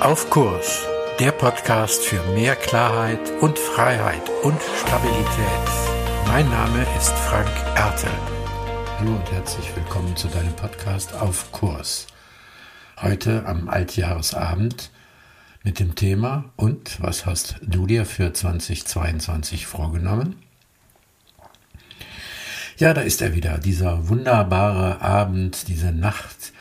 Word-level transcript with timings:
Auf 0.00 0.30
Kurs, 0.30 0.80
der 1.18 1.30
Podcast 1.30 2.02
für 2.02 2.22
mehr 2.32 2.56
Klarheit 2.56 3.20
und 3.42 3.58
Freiheit 3.58 4.22
und 4.42 4.58
Stabilität. 4.80 5.26
Mein 6.26 6.48
Name 6.48 6.86
ist 6.96 7.12
Frank 7.12 7.50
Ertel. 7.76 8.10
Hallo 8.98 9.10
und 9.10 9.30
herzlich 9.30 9.76
willkommen 9.76 10.16
zu 10.16 10.28
deinem 10.28 10.56
Podcast 10.56 11.12
Auf 11.12 11.52
Kurs. 11.52 12.06
Heute 13.02 13.44
am 13.44 13.68
Altjahresabend 13.68 14.90
mit 15.64 15.78
dem 15.78 15.94
Thema 15.94 16.46
Und 16.56 17.02
was 17.02 17.26
hast 17.26 17.56
du 17.60 17.86
dir 17.86 18.06
für 18.06 18.32
2022 18.32 19.66
vorgenommen? 19.66 20.42
Ja, 22.78 22.94
da 22.94 23.02
ist 23.02 23.20
er 23.20 23.34
wieder, 23.34 23.58
dieser 23.58 24.08
wunderbare 24.08 25.02
Abend, 25.02 25.68
diese 25.68 25.92
Nacht, 25.92 26.54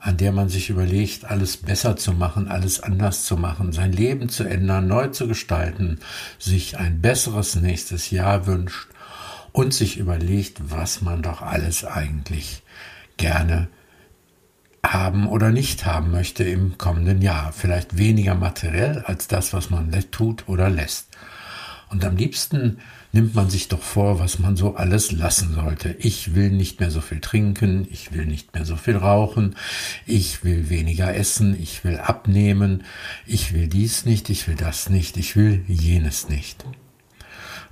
an 0.00 0.16
der 0.16 0.32
man 0.32 0.48
sich 0.48 0.70
überlegt, 0.70 1.24
alles 1.24 1.56
besser 1.56 1.96
zu 1.96 2.12
machen, 2.12 2.48
alles 2.48 2.80
anders 2.80 3.24
zu 3.24 3.36
machen, 3.36 3.72
sein 3.72 3.92
Leben 3.92 4.28
zu 4.28 4.44
ändern, 4.44 4.86
neu 4.86 5.08
zu 5.08 5.26
gestalten, 5.26 5.98
sich 6.38 6.78
ein 6.78 7.00
besseres 7.00 7.56
nächstes 7.56 8.10
Jahr 8.10 8.46
wünscht 8.46 8.88
und 9.52 9.74
sich 9.74 9.96
überlegt, 9.96 10.70
was 10.70 11.00
man 11.00 11.22
doch 11.22 11.42
alles 11.42 11.84
eigentlich 11.84 12.62
gerne 13.16 13.68
haben 14.86 15.28
oder 15.28 15.50
nicht 15.50 15.84
haben 15.84 16.10
möchte 16.10 16.44
im 16.44 16.78
kommenden 16.78 17.20
Jahr. 17.20 17.52
Vielleicht 17.52 17.98
weniger 17.98 18.34
materiell 18.34 19.02
als 19.04 19.28
das, 19.28 19.52
was 19.52 19.70
man 19.70 19.92
tut 20.10 20.48
oder 20.48 20.70
lässt. 20.70 21.08
Und 21.90 22.04
am 22.04 22.16
liebsten 22.16 22.78
nimmt 23.12 23.34
man 23.34 23.48
sich 23.48 23.68
doch 23.68 23.80
vor, 23.80 24.20
was 24.20 24.38
man 24.38 24.56
so 24.56 24.74
alles 24.76 25.12
lassen 25.12 25.54
sollte. 25.54 25.96
Ich 25.98 26.34
will 26.34 26.50
nicht 26.50 26.80
mehr 26.80 26.90
so 26.90 27.00
viel 27.00 27.20
trinken, 27.20 27.86
ich 27.90 28.12
will 28.12 28.26
nicht 28.26 28.54
mehr 28.54 28.64
so 28.64 28.76
viel 28.76 28.96
rauchen, 28.96 29.56
ich 30.06 30.44
will 30.44 30.68
weniger 30.68 31.14
essen, 31.14 31.56
ich 31.60 31.84
will 31.84 31.98
abnehmen, 31.98 32.84
ich 33.26 33.54
will 33.54 33.68
dies 33.68 34.04
nicht, 34.04 34.28
ich 34.28 34.46
will 34.48 34.56
das 34.56 34.90
nicht, 34.90 35.16
ich 35.16 35.36
will 35.36 35.64
jenes 35.66 36.28
nicht. 36.28 36.64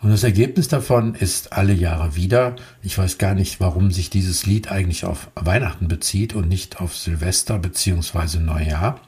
Und 0.03 0.11
das 0.11 0.25
Ergebnis 0.25 0.69
davon 0.69 1.14
ist 1.14 1.53
alle 1.53 1.73
Jahre 1.73 2.17
wieder, 2.17 2.56
ich 2.83 2.97
weiß 2.97 3.19
gar 3.19 3.34
nicht, 3.34 3.61
warum 3.61 3.91
sich 3.91 4.11
dieses 4.11 4.47
Lied 4.47 4.70
eigentlich 4.70 5.05
auf 5.05 5.30
Weihnachten 5.34 5.89
bezieht 5.89 6.34
und 6.34 6.48
nicht 6.48 6.80
auf 6.80 6.97
Silvester 6.97 7.58
beziehungsweise 7.58 8.41
Neujahr. 8.41 9.01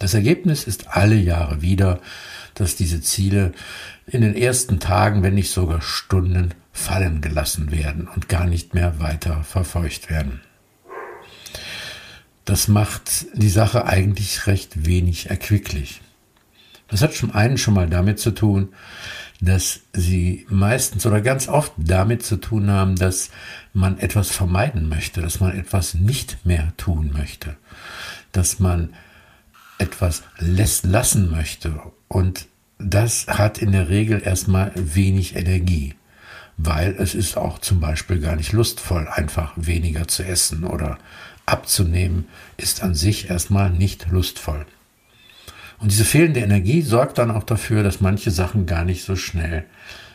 Das 0.00 0.14
Ergebnis 0.14 0.64
ist 0.64 0.88
alle 0.88 1.14
Jahre 1.14 1.60
wieder, 1.60 2.00
dass 2.54 2.74
diese 2.74 3.02
Ziele 3.02 3.52
in 4.06 4.22
den 4.22 4.34
ersten 4.34 4.80
Tagen, 4.80 5.22
wenn 5.22 5.34
nicht 5.34 5.50
sogar 5.50 5.82
Stunden, 5.82 6.54
fallen 6.72 7.20
gelassen 7.20 7.70
werden 7.70 8.08
und 8.08 8.28
gar 8.28 8.46
nicht 8.46 8.72
mehr 8.72 8.98
weiter 8.98 9.44
verfolgt 9.44 10.08
werden. 10.08 10.40
Das 12.46 12.66
macht 12.66 13.26
die 13.34 13.50
Sache 13.50 13.84
eigentlich 13.84 14.46
recht 14.46 14.86
wenig 14.86 15.28
erquicklich. 15.28 16.00
Das 16.88 17.02
hat 17.02 17.12
zum 17.12 17.32
einen 17.32 17.58
schon 17.58 17.74
mal 17.74 17.88
damit 17.88 18.18
zu 18.18 18.30
tun, 18.30 18.70
dass 19.42 19.80
sie 19.92 20.46
meistens 20.48 21.04
oder 21.04 21.20
ganz 21.20 21.46
oft 21.46 21.72
damit 21.76 22.24
zu 22.24 22.36
tun 22.38 22.70
haben, 22.70 22.96
dass 22.96 23.30
man 23.74 23.98
etwas 23.98 24.30
vermeiden 24.30 24.88
möchte, 24.88 25.20
dass 25.20 25.40
man 25.40 25.56
etwas 25.56 25.92
nicht 25.92 26.38
mehr 26.46 26.72
tun 26.78 27.12
möchte, 27.12 27.56
dass 28.32 28.60
man 28.60 28.94
etwas 29.80 30.22
lassen 30.38 31.30
möchte. 31.30 31.80
Und 32.08 32.46
das 32.78 33.26
hat 33.26 33.58
in 33.58 33.72
der 33.72 33.88
Regel 33.88 34.22
erstmal 34.22 34.72
wenig 34.74 35.36
Energie, 35.36 35.94
weil 36.56 36.94
es 36.98 37.14
ist 37.14 37.36
auch 37.36 37.58
zum 37.58 37.80
Beispiel 37.80 38.20
gar 38.20 38.36
nicht 38.36 38.52
lustvoll, 38.52 39.08
einfach 39.08 39.52
weniger 39.56 40.08
zu 40.08 40.22
essen 40.24 40.64
oder 40.64 40.98
abzunehmen, 41.46 42.26
ist 42.56 42.82
an 42.82 42.94
sich 42.94 43.28
erstmal 43.28 43.70
nicht 43.70 44.08
lustvoll. 44.10 44.66
Und 45.78 45.90
diese 45.90 46.04
fehlende 46.04 46.40
Energie 46.40 46.82
sorgt 46.82 47.18
dann 47.18 47.30
auch 47.30 47.42
dafür, 47.42 47.82
dass 47.82 48.00
manche 48.00 48.30
Sachen 48.30 48.66
gar 48.66 48.84
nicht 48.84 49.04
so 49.04 49.16
schnell 49.16 49.64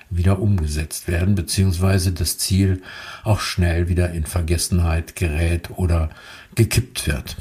wieder 0.10 0.40
umgesetzt 0.40 1.08
werden, 1.08 1.34
beziehungsweise 1.34 2.12
das 2.12 2.38
Ziel 2.38 2.82
auch 3.24 3.40
schnell 3.40 3.90
wieder 3.90 4.12
in 4.12 4.26
Vergessenheit 4.26 5.16
gerät 5.16 5.72
oder 5.72 6.10
gekippt 6.54 7.08
wird. 7.08 7.36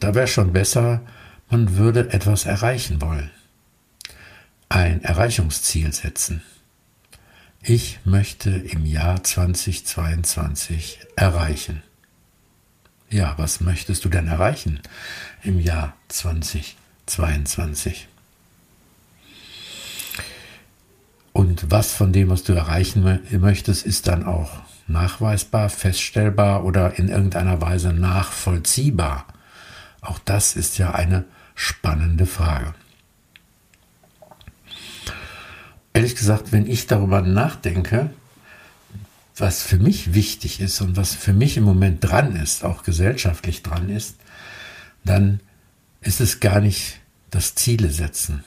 Da 0.00 0.14
wäre 0.14 0.26
schon 0.26 0.52
besser, 0.52 1.02
man 1.50 1.76
würde 1.76 2.12
etwas 2.12 2.46
erreichen 2.46 3.00
wollen. 3.02 3.30
Ein 4.70 5.04
Erreichungsziel 5.04 5.92
setzen. 5.92 6.42
Ich 7.62 8.00
möchte 8.04 8.50
im 8.50 8.86
Jahr 8.86 9.22
2022 9.22 11.00
erreichen. 11.16 11.82
Ja, 13.10 13.34
was 13.36 13.60
möchtest 13.60 14.02
du 14.04 14.08
denn 14.08 14.28
erreichen 14.28 14.80
im 15.42 15.60
Jahr 15.60 15.94
2022? 16.08 18.08
Und 21.32 21.70
was 21.70 21.92
von 21.92 22.14
dem, 22.14 22.30
was 22.30 22.44
du 22.44 22.54
erreichen 22.54 23.20
möchtest, 23.32 23.84
ist 23.84 24.06
dann 24.06 24.24
auch 24.24 24.62
nachweisbar, 24.86 25.68
feststellbar 25.68 26.64
oder 26.64 26.98
in 26.98 27.08
irgendeiner 27.08 27.60
Weise 27.60 27.92
nachvollziehbar? 27.92 29.26
Auch 30.00 30.18
das 30.18 30.56
ist 30.56 30.78
ja 30.78 30.92
eine 30.92 31.24
spannende 31.54 32.26
Frage. 32.26 32.74
Ehrlich 35.92 36.16
gesagt, 36.16 36.52
wenn 36.52 36.66
ich 36.66 36.86
darüber 36.86 37.20
nachdenke, 37.20 38.10
was 39.36 39.62
für 39.62 39.78
mich 39.78 40.14
wichtig 40.14 40.60
ist 40.60 40.80
und 40.80 40.96
was 40.96 41.14
für 41.14 41.32
mich 41.32 41.56
im 41.56 41.64
Moment 41.64 42.04
dran 42.04 42.36
ist, 42.36 42.64
auch 42.64 42.82
gesellschaftlich 42.82 43.62
dran 43.62 43.88
ist, 43.88 44.16
dann 45.04 45.40
ist 46.00 46.20
es 46.20 46.40
gar 46.40 46.60
nicht 46.60 47.00
das 47.30 47.54
Ziele 47.54 47.90
setzen. 47.90 48.44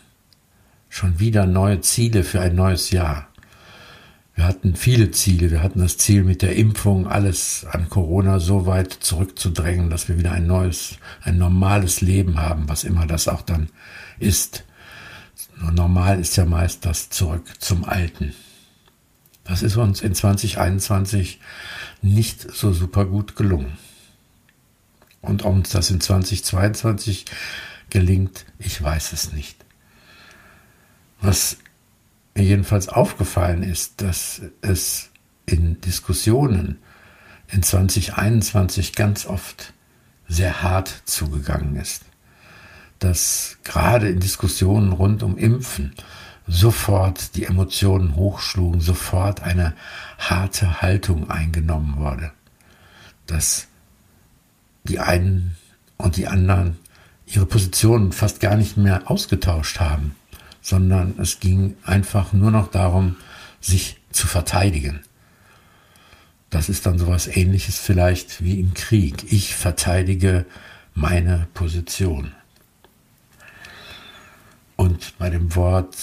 Schon 0.89 1.19
wieder 1.19 1.45
neue 1.45 1.81
Ziele 1.81 2.23
für 2.23 2.41
ein 2.41 2.55
neues 2.55 2.91
Jahr. 2.91 3.27
Wir 4.35 4.45
hatten 4.45 4.75
viele 4.75 5.11
Ziele. 5.11 5.51
Wir 5.51 5.61
hatten 5.61 5.79
das 5.79 5.97
Ziel 5.97 6.23
mit 6.23 6.41
der 6.41 6.55
Impfung, 6.55 7.07
alles 7.07 7.65
an 7.69 7.89
Corona 7.89 8.39
so 8.39 8.65
weit 8.65 8.91
zurückzudrängen, 8.91 9.89
dass 9.89 10.09
wir 10.09 10.17
wieder 10.17 10.31
ein 10.31 10.47
neues, 10.47 10.97
ein 11.21 11.37
normales 11.37 12.01
Leben 12.01 12.39
haben, 12.39 12.67
was 12.67 12.83
immer 12.83 13.05
das 13.05 13.27
auch 13.27 13.41
dann 13.41 13.69
ist. 14.19 14.63
Normal 15.71 16.19
ist 16.19 16.35
ja 16.35 16.45
meist 16.45 16.85
das 16.85 17.09
zurück 17.09 17.45
zum 17.59 17.85
Alten. 17.85 18.33
Das 19.43 19.61
ist 19.61 19.77
uns 19.77 20.01
in 20.01 20.15
2021 20.15 21.39
nicht 22.01 22.41
so 22.41 22.73
super 22.73 23.05
gut 23.05 23.35
gelungen. 23.35 23.77
Und 25.21 25.45
ob 25.45 25.53
uns 25.53 25.69
das 25.69 25.91
in 25.91 26.01
2022 26.01 27.25
gelingt, 27.89 28.45
ich 28.57 28.81
weiß 28.81 29.13
es 29.13 29.31
nicht. 29.31 29.63
Was 31.21 31.57
jedenfalls 32.41 32.89
aufgefallen 32.89 33.63
ist, 33.63 34.01
dass 34.01 34.41
es 34.61 35.09
in 35.45 35.79
Diskussionen 35.81 36.79
in 37.47 37.61
2021 37.61 38.93
ganz 38.93 39.25
oft 39.25 39.73
sehr 40.27 40.63
hart 40.63 41.03
zugegangen 41.05 41.75
ist. 41.75 42.03
Dass 42.99 43.57
gerade 43.63 44.09
in 44.09 44.19
Diskussionen 44.19 44.93
rund 44.93 45.21
um 45.21 45.37
Impfen 45.37 45.93
sofort 46.47 47.35
die 47.35 47.45
Emotionen 47.45 48.15
hochschlugen, 48.15 48.81
sofort 48.81 49.43
eine 49.43 49.73
harte 50.17 50.81
Haltung 50.81 51.29
eingenommen 51.29 51.97
wurde. 51.97 52.31
Dass 53.27 53.67
die 54.83 54.99
einen 54.99 55.55
und 55.97 56.17
die 56.17 56.27
anderen 56.27 56.77
ihre 57.25 57.45
Positionen 57.45 58.11
fast 58.11 58.39
gar 58.39 58.55
nicht 58.55 58.75
mehr 58.75 59.09
ausgetauscht 59.09 59.79
haben 59.79 60.15
sondern 60.63 61.13
es 61.19 61.39
ging 61.39 61.75
einfach 61.83 62.33
nur 62.33 62.49
noch 62.49 62.71
darum, 62.71 63.17
sich 63.61 63.97
zu 64.11 64.25
verteidigen. 64.25 65.01
Das 66.49 66.69
ist 66.69 66.87
dann 66.87 66.97
sowas 66.97 67.27
ähnliches 67.27 67.79
vielleicht 67.79 68.43
wie 68.43 68.59
im 68.59 68.73
Krieg. 68.73 69.31
Ich 69.31 69.55
verteidige 69.55 70.45
meine 70.95 71.47
Position. 71.53 72.31
Und 74.75 75.17
bei 75.19 75.29
dem 75.29 75.55
Wort 75.55 75.95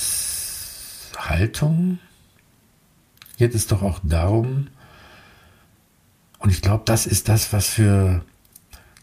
Haltung 1.16 1.98
geht 3.38 3.54
es 3.54 3.66
doch 3.66 3.82
auch 3.82 3.98
darum, 4.02 4.68
und 6.40 6.50
ich 6.50 6.62
glaube, 6.62 6.84
das 6.86 7.06
ist 7.06 7.28
das, 7.28 7.52
was 7.52 7.68
für 7.68 8.24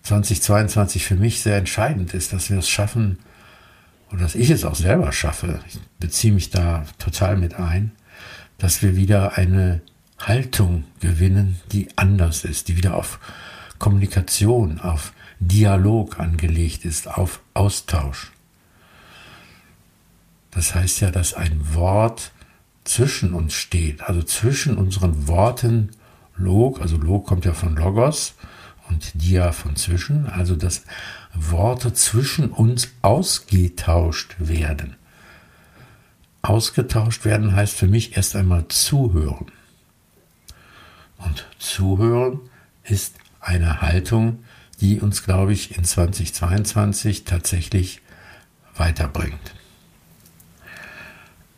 2022 0.02 1.06
für 1.06 1.16
mich 1.16 1.42
sehr 1.42 1.58
entscheidend 1.58 2.16
ist, 2.16 2.34
dass 2.34 2.50
wir 2.50 2.58
es 2.58 2.68
schaffen, 2.68 3.20
und 4.10 4.22
dass 4.22 4.36
ich 4.36 4.50
es 4.50 4.66
auch 4.66 4.76
selber 4.76 5.12
schaffe, 5.12 5.60
ich 5.68 5.80
beziehe 6.00 6.34
mich 6.34 6.50
da 6.50 6.86
total 6.98 7.38
mit 7.38 7.56
ein, 7.56 7.92
dass 8.58 8.82
wir 8.82 8.96
wieder 8.96 9.38
eine 9.38 9.82
Haltung 10.20 10.86
gewinnen, 11.00 11.60
die 11.72 11.90
anders 11.96 12.44
ist, 12.44 12.68
die 12.68 12.78
wieder 12.78 12.96
auf 12.96 13.20
Kommunikation, 13.78 14.80
auf 14.80 15.14
Dialog 15.40 16.20
angelegt 16.20 16.86
ist, 16.86 17.08
auf 17.08 17.42
Austausch. 17.54 18.32
Das 20.52 20.74
heißt 20.74 21.02
ja, 21.02 21.12
dass 21.12 21.36
ein 21.36 21.76
Wort 21.76 22.32
zwischen 22.84 23.34
uns 23.34 23.54
steht, 23.54 24.02
also 24.02 24.24
zwischen 24.24 24.78
unseren 24.78 25.28
Worten 25.28 25.92
Log, 26.36 26.82
also 26.82 26.98
Log 26.98 27.28
kommt 27.28 27.46
ja 27.46 27.54
von 27.54 27.76
Logos 27.76 28.36
und 28.90 29.12
dia 29.14 29.52
von 29.52 29.76
zwischen, 29.76 30.28
also 30.28 30.56
dass 30.56 30.84
Worte 31.40 31.94
zwischen 31.94 32.50
uns 32.50 32.90
ausgetauscht 33.02 34.36
werden. 34.40 34.96
Ausgetauscht 36.42 37.26
werden 37.26 37.56
heißt 37.56 37.76
für 37.76 37.88
mich 37.88 38.16
erst 38.16 38.36
einmal 38.36 38.68
zuhören. 38.70 39.52
Und 41.18 41.46
zuhören 41.60 42.40
ist 42.84 43.16
eine 43.40 43.82
Haltung, 43.82 44.44
die 44.80 45.00
uns, 45.00 45.24
glaube 45.24 45.54
ich, 45.54 45.78
in 45.78 45.84
2022 45.84 47.26
tatsächlich 47.26 48.02
weiterbringt. 48.76 49.56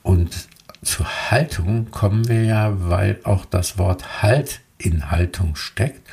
Und 0.04 0.48
zur 0.82 1.06
Haltung 1.30 1.92
kommen 1.92 2.28
wir 2.30 2.44
ja, 2.44 2.90
weil 2.90 3.20
auch 3.26 3.46
das 3.46 3.78
Wort 3.78 4.22
Halt 4.22 4.62
in 4.78 5.12
Haltung 5.12 5.56
steckt 5.56 6.08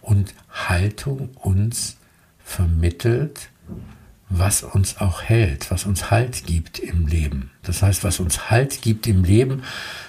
und 0.00 0.34
Haltung 0.50 1.30
uns 1.36 1.96
vermittelt, 2.52 3.48
was 4.28 4.62
uns 4.62 4.98
auch 4.98 5.22
hält, 5.22 5.70
was 5.70 5.84
uns 5.84 6.10
Halt 6.10 6.46
gibt 6.46 6.78
im 6.78 7.06
Leben. 7.06 7.50
Das 7.62 7.82
heißt, 7.82 8.04
was 8.04 8.20
uns 8.20 8.50
Halt 8.50 8.82
gibt 8.82 9.06
im 9.06 9.24
Leben, 9.24 9.62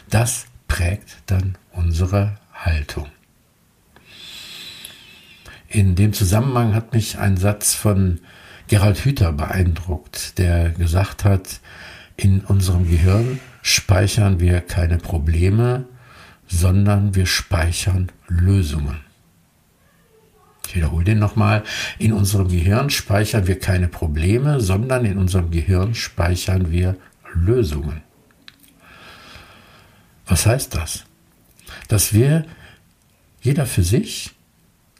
das 0.09 0.45
prägt 0.67 1.17
dann 1.25 1.57
unsere 1.71 2.37
Haltung. 2.53 3.07
In 5.67 5.95
dem 5.95 6.13
Zusammenhang 6.13 6.75
hat 6.75 6.93
mich 6.93 7.17
ein 7.17 7.37
Satz 7.37 7.73
von 7.73 8.19
Gerald 8.67 8.99
Hüther 9.03 9.31
beeindruckt, 9.33 10.37
der 10.37 10.69
gesagt 10.69 11.25
hat, 11.25 11.59
in 12.15 12.41
unserem 12.41 12.87
Gehirn 12.89 13.39
speichern 13.61 14.39
wir 14.39 14.61
keine 14.61 14.97
Probleme, 14.97 15.85
sondern 16.47 17.15
wir 17.15 17.25
speichern 17.25 18.11
Lösungen. 18.27 19.02
Ich 20.73 20.77
wiederhole 20.77 21.05
den 21.05 21.19
nochmal. 21.19 21.61
In 21.99 22.13
unserem 22.13 22.47
Gehirn 22.47 22.89
speichern 22.89 23.45
wir 23.45 23.59
keine 23.59 23.87
Probleme, 23.87 24.59
sondern 24.59 25.05
in 25.05 25.19
unserem 25.19 25.51
Gehirn 25.51 25.93
speichern 25.93 26.71
wir 26.71 26.97
Lösungen. 27.35 28.01
Was 30.25 30.47
heißt 30.47 30.73
das? 30.73 31.05
Dass 31.89 32.11
wir 32.11 32.45
jeder 33.39 33.67
für 33.67 33.83
sich 33.83 34.31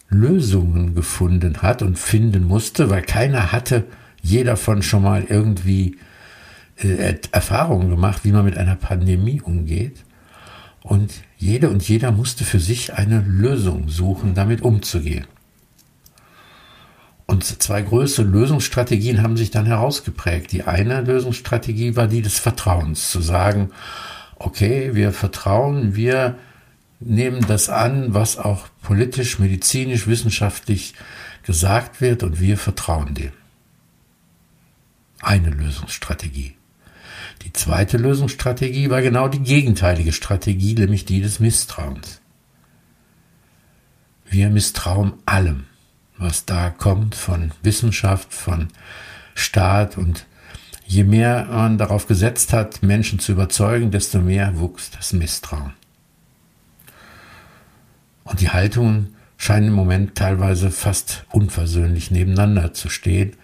Lösungen 0.10 0.94
gefunden 0.94 1.64
hat 1.64 1.82
und 1.82 1.98
finden 1.98 2.44
musste, 2.44 2.92
weil 2.92 3.02
keiner 3.02 3.52
hatte 3.52 3.86
je 4.22 4.44
davon 4.44 4.84
schon 4.84 5.02
mal 5.02 5.24
irgendwie 5.28 5.98
äh, 6.78 7.16
Erfahrungen 7.32 7.90
gemacht, 7.90 8.24
wie 8.26 8.32
man 8.32 8.46
mit 8.46 8.60
einer 8.60 8.76
Pandemie 8.76 9.42
umgeht. 9.42 10.04
Und 10.84 11.14
jede 11.40 11.72
und 11.72 11.82
jeder 11.90 12.12
musste 12.12 12.44
für 12.44 12.60
sich 12.60 12.94
eine 12.94 13.22
Lösung 13.22 13.90
suchen, 13.90 14.36
damit 14.36 14.62
umzugehen. 14.62 15.26
Zwei 17.44 17.82
größere 17.82 18.26
Lösungsstrategien 18.26 19.22
haben 19.22 19.38
sich 19.38 19.52
dann 19.52 19.66
herausgeprägt. 19.66 20.52
Die 20.52 20.64
eine 20.64 21.02
Lösungsstrategie 21.02 21.96
war 21.96 22.08
die 22.08 22.22
des 22.22 22.40
Vertrauens, 22.40 23.12
zu 23.12 23.22
sagen, 23.22 23.72
okay, 24.36 24.92
wir 24.94 25.12
vertrauen, 25.12 25.96
wir 25.96 26.38
nehmen 27.00 27.46
das 27.48 27.70
an, 27.70 28.14
was 28.14 28.38
auch 28.38 28.68
politisch, 28.82 29.40
medizinisch, 29.40 30.08
wissenschaftlich 30.08 30.94
gesagt 31.44 32.02
wird 32.02 32.24
und 32.24 32.40
wir 32.40 32.58
vertrauen 32.58 33.14
dem. 33.14 33.32
Eine 35.22 35.50
Lösungsstrategie. 35.50 36.56
Die 37.44 37.54
zweite 37.54 37.98
Lösungsstrategie 37.98 38.90
war 38.90 39.02
genau 39.02 39.28
die 39.28 39.40
gegenteilige 39.40 40.14
Strategie, 40.14 40.76
nämlich 40.76 41.06
die 41.06 41.22
des 41.22 41.40
Misstrauens. 41.40 42.22
Wir 44.26 44.50
misstrauen 44.50 45.14
allem, 45.26 45.66
was 46.24 46.46
da 46.46 46.70
kommt 46.70 47.14
von 47.14 47.52
Wissenschaft, 47.62 48.34
von 48.34 48.70
Staat 49.36 49.98
und 49.98 50.26
je 50.86 51.04
mehr 51.04 51.46
man 51.52 51.78
darauf 51.78 52.08
gesetzt 52.08 52.54
hat, 52.54 52.82
Menschen 52.82 53.20
zu 53.20 53.34
überzeugen, 53.34 53.92
desto 53.92 54.20
mehr 54.20 54.60
wuchs 54.60 54.90
das 54.92 55.14
Misstrauen. 55.14 55.74
Und 58.24 58.42
die 58.42 58.50
Haltungen 58.50 59.16
scheinen 59.38 59.68
im 59.68 59.74
Moment 59.74 60.16
teilweise 60.16 60.72
fast 60.72 61.26
unversöhnlich 61.32 62.10
nebeneinander 62.10 62.74
zu 62.74 62.90
stehen, 62.90 63.36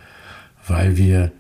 weil 0.66 0.96
wir 0.96 1.32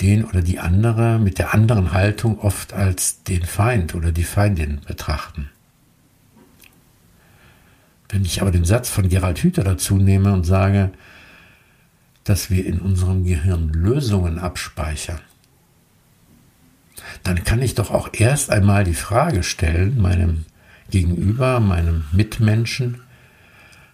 den 0.00 0.24
oder 0.24 0.42
die 0.42 0.58
andere 0.58 1.18
mit 1.18 1.38
der 1.38 1.54
anderen 1.54 1.92
Haltung 1.92 2.38
oft 2.40 2.74
als 2.74 3.22
den 3.22 3.44
Feind 3.44 3.94
oder 3.94 4.12
die 4.12 4.24
Feindin 4.24 4.80
betrachten. 4.86 5.50
Wenn 8.08 8.24
ich 8.24 8.40
aber 8.40 8.50
den 8.50 8.64
Satz 8.64 8.88
von 8.88 9.08
Gerald 9.08 9.38
Hüther 9.38 9.64
dazu 9.64 9.96
nehme 9.96 10.32
und 10.32 10.44
sage, 10.44 10.90
dass 12.24 12.50
wir 12.50 12.64
in 12.66 12.80
unserem 12.80 13.24
Gehirn 13.24 13.70
Lösungen 13.70 14.38
abspeichern, 14.38 15.20
dann 17.22 17.44
kann 17.44 17.62
ich 17.62 17.74
doch 17.74 17.90
auch 17.90 18.08
erst 18.12 18.50
einmal 18.50 18.84
die 18.84 18.94
Frage 18.94 19.42
stellen, 19.42 20.00
meinem 20.00 20.44
Gegenüber, 20.90 21.60
meinem 21.60 22.04
Mitmenschen, 22.12 23.00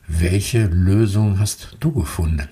welche 0.06 0.66
Lösung 0.66 1.38
hast 1.38 1.76
du 1.80 1.92
gefunden? 1.92 2.48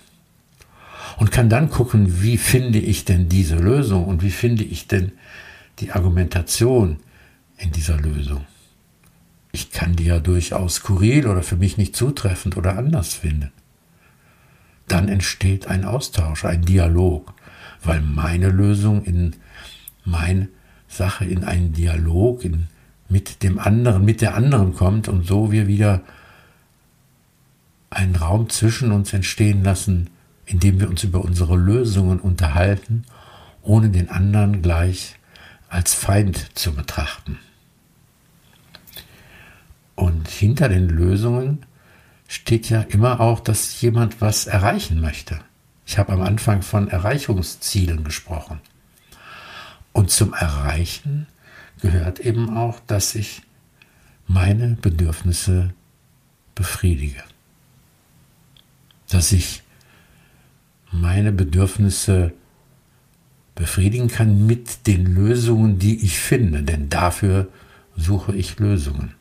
und 1.19 1.33
kann 1.33 1.49
dann 1.49 1.69
gucken, 1.69 2.23
wie 2.23 2.37
finde 2.37 2.79
ich 2.79 3.05
denn 3.05 3.29
diese 3.29 3.57
Lösung 3.57 4.05
und 4.05 4.23
wie 4.23 4.31
finde 4.31 4.65
ich 4.65 4.87
denn 4.87 5.13
die 5.81 5.93
Argumentation 5.93 6.99
in 7.57 7.73
dieser 7.73 7.99
Lösung. 7.99 8.47
Ich 9.53 9.71
kann 9.71 9.97
die 9.97 10.05
ja 10.05 10.21
durchaus 10.21 10.77
skurril 10.77 11.27
oder 11.27 11.43
für 11.43 11.57
mich 11.57 11.79
nicht 11.79 11.97
zutreffend 11.97 12.57
oder 12.57 12.77
anders 12.77 13.15
finden. 13.15 13.53
Dann 14.87 15.09
entsteht 15.09 15.67
ein 15.67 15.85
Austausch, 15.85 16.45
ein 16.45 16.65
Dialog, 16.65 17.35
weil 17.83 18.01
meine 18.01 18.49
Lösung 18.49 19.05
in 19.05 19.37
meine 20.05 20.49
Sache 20.89 21.25
in 21.25 21.45
einen 21.45 21.73
Dialog 21.73 22.45
in, 22.45 22.69
mit 23.09 23.43
dem 23.43 23.59
anderen, 23.59 24.05
mit 24.05 24.21
der 24.21 24.35
anderen 24.35 24.75
kommt 24.75 25.09
und 25.09 25.27
so 25.27 25.53
wir 25.53 25.67
wieder 25.67 26.03
einen 27.91 28.17
Raum 28.17 28.49
zwischen 28.49 28.93
uns 28.93 29.13
entstehen 29.13 29.63
lassen, 29.63 30.11
indem 30.47 30.81
wir 30.81 30.89
uns 30.89 31.05
über 31.05 31.23
unsere 31.23 31.57
Lösungen 31.57 32.21
unterhalten, 32.21 33.05
ohne 33.63 33.91
den 33.91 34.09
anderen 34.11 34.63
gleich 34.63 35.17
als 35.69 35.95
Feind 35.95 36.59
zu 36.59 36.73
betrachten. 36.73 37.39
Und 39.99 40.29
hinter 40.29 40.69
den 40.69 40.89
Lösungen 40.89 41.67
steht 42.29 42.71
ja 42.71 42.83
immer 42.83 43.19
auch, 43.19 43.41
dass 43.41 43.81
jemand 43.81 44.21
was 44.21 44.47
erreichen 44.47 45.01
möchte. 45.01 45.41
Ich 45.87 45.99
habe 45.99 46.13
am 46.13 46.23
Anfang 46.23 46.63
von 46.63 46.87
Erreichungszielen 46.87 48.05
gesprochen. 48.05 48.61
Und 49.93 50.13
zum 50.13 50.35
Erreichen 50.35 51.27
gehört 51.81 52.21
eben 52.21 52.57
auch, 52.57 52.79
dass 52.87 53.17
ich 53.17 53.43
meine 54.29 54.77
Bedürfnisse 54.81 55.75
befriedige. 56.55 57.25
Dass 59.09 59.33
ich 59.33 59.65
meine 60.93 61.33
Bedürfnisse 61.33 62.33
befriedigen 63.57 64.07
kann 64.07 64.47
mit 64.47 64.87
den 64.87 65.07
Lösungen, 65.07 65.81
die 65.81 66.05
ich 66.05 66.21
finde, 66.21 66.63
denn 66.63 66.89
dafür 66.89 67.49
suche 67.97 68.37
ich 68.37 68.61
Lösungen. 68.61 69.18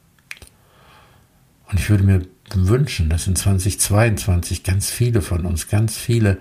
Und 1.68 1.80
ich 1.80 1.90
würde 1.90 2.04
mir 2.04 2.22
wünschen, 2.54 3.10
dass 3.10 3.28
in 3.28 3.36
2022 3.36 4.64
ganz 4.64 4.90
viele 4.90 5.22
von 5.22 5.46
uns, 5.46 5.68
ganz 5.68 5.98
viele, 5.98 6.38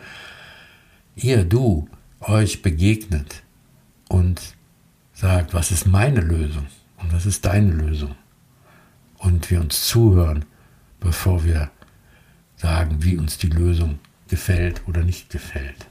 ihr, 1.17 1.45
du, 1.45 1.89
euch 2.21 2.63
begegnet 2.63 3.43
und 4.09 4.41
sagt, 5.13 5.55
was 5.55 5.71
ist 5.71 5.87
meine 5.87 6.21
Lösung 6.21 6.67
und 6.99 7.13
was 7.13 7.27
ist 7.27 7.45
deine 7.45 7.73
Lösung. 7.73 8.15
Und 9.19 9.51
wir 9.51 9.61
uns 9.61 9.87
zuhören, 9.87 10.45
bevor 11.01 11.45
wir 11.45 11.71
sagen, 12.57 13.03
wie 13.03 13.17
uns 13.17 13.39
die 13.39 13.49
Lösung 13.49 13.99
gefällt 14.29 14.83
oder 14.87 15.03
nicht 15.03 15.31
gefällt. 15.31 15.87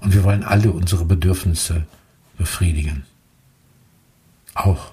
Und 0.00 0.14
wir 0.14 0.24
wollen 0.24 0.44
alle 0.44 0.70
unsere 0.70 1.04
Bedürfnisse 1.04 1.86
befriedigen. 2.36 3.04
Auch 4.54 4.92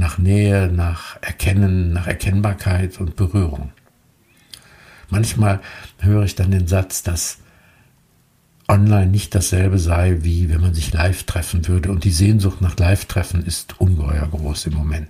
nach 0.00 0.18
Nähe, 0.18 0.68
nach 0.68 1.18
Erkennen, 1.20 1.92
nach 1.92 2.06
Erkennbarkeit 2.06 2.98
und 2.98 3.14
Berührung. 3.14 3.70
Manchmal 5.10 5.60
höre 5.98 6.24
ich 6.24 6.34
dann 6.34 6.50
den 6.50 6.66
Satz, 6.66 7.02
dass 7.02 7.38
online 8.66 9.08
nicht 9.08 9.34
dasselbe 9.34 9.78
sei, 9.78 10.18
wie 10.22 10.48
wenn 10.48 10.60
man 10.60 10.74
sich 10.74 10.92
live 10.92 11.24
treffen 11.24 11.68
würde. 11.68 11.90
Und 11.90 12.04
die 12.04 12.12
Sehnsucht 12.12 12.60
nach 12.60 12.78
Live-Treffen 12.78 13.44
ist 13.44 13.78
ungeheuer 13.80 14.26
groß 14.28 14.66
im 14.66 14.74
Moment. 14.74 15.08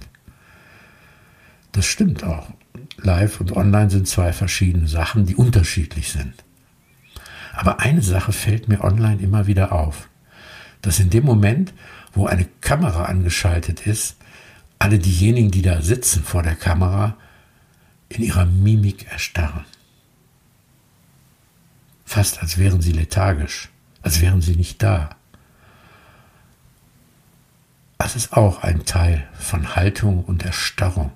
Das 1.72 1.86
stimmt 1.86 2.24
auch. 2.24 2.48
Live 2.96 3.40
und 3.40 3.56
Online 3.56 3.90
sind 3.90 4.08
zwei 4.08 4.32
verschiedene 4.32 4.88
Sachen, 4.88 5.24
die 5.24 5.36
unterschiedlich 5.36 6.10
sind. 6.10 6.34
Aber 7.52 7.80
eine 7.80 8.02
Sache 8.02 8.32
fällt 8.32 8.68
mir 8.68 8.82
online 8.82 9.22
immer 9.22 9.46
wieder 9.46 9.72
auf, 9.72 10.08
dass 10.82 10.98
in 10.98 11.10
dem 11.10 11.24
Moment, 11.24 11.74
wo 12.12 12.26
eine 12.26 12.46
Kamera 12.60 13.04
angeschaltet 13.04 13.86
ist, 13.86 14.16
alle 14.80 14.98
diejenigen, 14.98 15.50
die 15.50 15.62
da 15.62 15.82
sitzen 15.82 16.24
vor 16.24 16.42
der 16.42 16.56
Kamera, 16.56 17.16
in 18.08 18.24
ihrer 18.24 18.46
Mimik 18.46 19.06
erstarren. 19.12 19.66
Fast 22.04 22.42
als 22.42 22.58
wären 22.58 22.80
sie 22.80 22.90
lethargisch, 22.90 23.68
als 24.02 24.20
wären 24.20 24.40
sie 24.40 24.56
nicht 24.56 24.82
da. 24.82 25.10
Das 27.98 28.16
ist 28.16 28.32
auch 28.32 28.62
ein 28.62 28.86
Teil 28.86 29.28
von 29.38 29.76
Haltung 29.76 30.24
und 30.24 30.44
Erstarrung. 30.44 31.12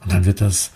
Und 0.00 0.12
dann 0.12 0.26
wird 0.26 0.42
das 0.42 0.70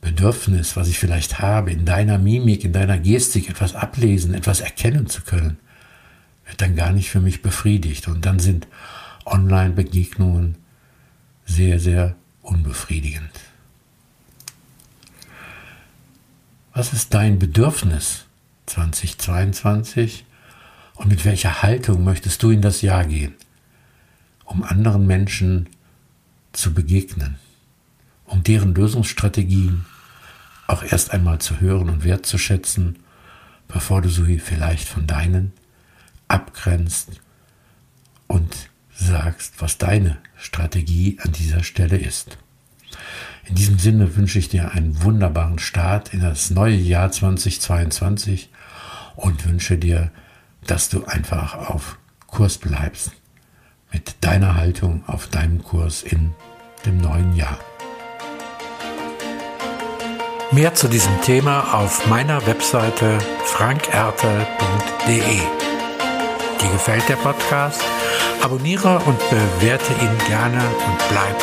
Bedürfnis, 0.00 0.76
was 0.76 0.88
ich 0.88 0.98
vielleicht 0.98 1.38
habe, 1.38 1.70
in 1.70 1.84
deiner 1.84 2.18
Mimik, 2.18 2.64
in 2.64 2.72
deiner 2.72 2.98
Gestik 2.98 3.48
etwas 3.48 3.76
ablesen, 3.76 4.34
etwas 4.34 4.60
erkennen 4.60 5.06
zu 5.06 5.22
können, 5.22 5.58
wird 6.44 6.60
dann 6.60 6.74
gar 6.74 6.92
nicht 6.92 7.08
für 7.08 7.20
mich 7.20 7.40
befriedigt. 7.40 8.08
Und 8.08 8.26
dann 8.26 8.40
sind 8.40 8.66
Online-Begegnungen 9.24 10.56
sehr, 11.48 11.80
sehr 11.80 12.14
unbefriedigend. 12.42 13.30
Was 16.72 16.92
ist 16.92 17.12
dein 17.14 17.40
Bedürfnis 17.40 18.26
2022 18.66 20.24
und 20.94 21.08
mit 21.08 21.24
welcher 21.24 21.62
Haltung 21.62 22.04
möchtest 22.04 22.42
du 22.42 22.50
in 22.50 22.62
das 22.62 22.82
Jahr 22.82 23.04
gehen, 23.04 23.34
um 24.44 24.62
anderen 24.62 25.06
Menschen 25.06 25.68
zu 26.52 26.72
begegnen, 26.74 27.36
um 28.26 28.44
deren 28.44 28.74
Lösungsstrategien 28.74 29.86
auch 30.66 30.82
erst 30.82 31.12
einmal 31.12 31.40
zu 31.40 31.60
hören 31.60 31.88
und 31.88 32.04
wertzuschätzen, 32.04 32.98
bevor 33.66 34.02
du 34.02 34.10
sie 34.10 34.38
vielleicht 34.38 34.86
von 34.86 35.06
deinen 35.06 35.52
abgrenzt 36.28 37.20
und 38.26 38.67
sagst, 38.98 39.54
was 39.60 39.78
deine 39.78 40.18
Strategie 40.36 41.18
an 41.22 41.32
dieser 41.32 41.62
Stelle 41.62 41.96
ist. 41.96 42.38
In 43.44 43.54
diesem 43.54 43.78
Sinne 43.78 44.16
wünsche 44.16 44.38
ich 44.38 44.48
dir 44.48 44.72
einen 44.72 45.02
wunderbaren 45.02 45.58
Start 45.58 46.12
in 46.12 46.20
das 46.20 46.50
neue 46.50 46.76
Jahr 46.76 47.10
2022 47.10 48.50
und 49.16 49.46
wünsche 49.46 49.78
dir, 49.78 50.10
dass 50.66 50.90
du 50.90 51.04
einfach 51.04 51.54
auf 51.54 51.98
Kurs 52.26 52.58
bleibst 52.58 53.12
mit 53.90 54.16
deiner 54.20 54.56
Haltung 54.56 55.02
auf 55.06 55.28
deinem 55.28 55.62
Kurs 55.62 56.02
in 56.02 56.34
dem 56.84 56.98
neuen 56.98 57.34
Jahr. 57.34 57.58
Mehr 60.50 60.74
zu 60.74 60.88
diesem 60.88 61.20
Thema 61.22 61.74
auf 61.74 62.06
meiner 62.06 62.46
Webseite 62.46 63.18
frankerte.de. 63.44 65.38
Dir 66.60 66.72
gefällt 66.72 67.08
der 67.08 67.16
Podcast? 67.16 67.82
Abonniere 68.40 69.00
und 69.04 69.18
bewerte 69.30 69.92
ihn 70.00 70.18
gerne 70.28 70.60
und 70.60 71.08
bleib 71.10 71.36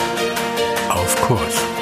auf 0.90 1.22
Kurs. 1.22 1.75